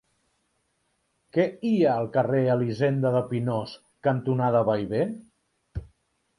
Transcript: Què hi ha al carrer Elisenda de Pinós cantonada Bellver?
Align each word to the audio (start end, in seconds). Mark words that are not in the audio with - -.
Què 1.37 1.45
hi 1.67 1.73
ha 1.75 1.91
al 1.97 2.09
carrer 2.17 2.41
Elisenda 2.55 3.13
de 3.19 3.21
Pinós 3.35 3.77
cantonada 4.11 4.67
Bellver? 4.73 5.07